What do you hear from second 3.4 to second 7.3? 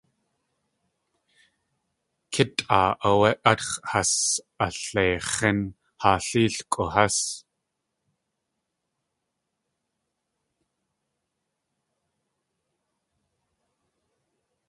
átx̲ has alyeix̲ín haa léelkʼu hás.